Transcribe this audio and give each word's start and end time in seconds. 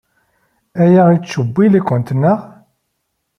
Aya 0.83 1.03
yettcewwil-ikent, 1.11 2.09
naɣ? 2.15 2.39